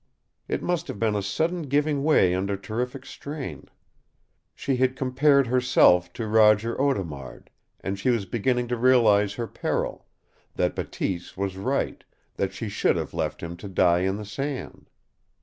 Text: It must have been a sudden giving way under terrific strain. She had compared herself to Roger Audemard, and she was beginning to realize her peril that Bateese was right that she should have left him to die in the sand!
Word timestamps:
It 0.47 0.63
must 0.63 0.87
have 0.87 0.97
been 0.97 1.13
a 1.15 1.21
sudden 1.21 1.61
giving 1.69 2.03
way 2.03 2.33
under 2.33 2.57
terrific 2.57 3.05
strain. 3.05 3.65
She 4.55 4.77
had 4.77 4.95
compared 4.95 5.45
herself 5.45 6.11
to 6.13 6.25
Roger 6.25 6.75
Audemard, 6.81 7.51
and 7.81 7.99
she 7.99 8.09
was 8.09 8.25
beginning 8.25 8.67
to 8.69 8.77
realize 8.77 9.35
her 9.35 9.45
peril 9.45 10.07
that 10.55 10.73
Bateese 10.73 11.37
was 11.37 11.55
right 11.55 12.03
that 12.33 12.51
she 12.51 12.67
should 12.67 12.95
have 12.95 13.13
left 13.13 13.43
him 13.43 13.55
to 13.57 13.67
die 13.69 13.99
in 13.99 14.15
the 14.17 14.25
sand! 14.25 14.89